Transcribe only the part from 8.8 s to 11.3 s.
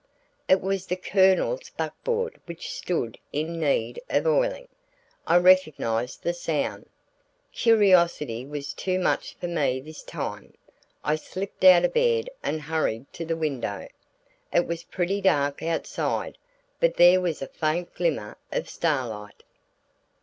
much for me this time. I